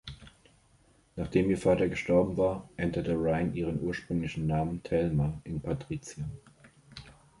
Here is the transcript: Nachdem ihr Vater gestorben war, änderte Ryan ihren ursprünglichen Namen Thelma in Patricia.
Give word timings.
Nachdem 1.15 1.51
ihr 1.51 1.59
Vater 1.59 1.87
gestorben 1.87 2.35
war, 2.35 2.67
änderte 2.75 3.13
Ryan 3.13 3.53
ihren 3.53 3.79
ursprünglichen 3.83 4.47
Namen 4.47 4.81
Thelma 4.81 5.39
in 5.43 5.61
Patricia. 5.61 6.27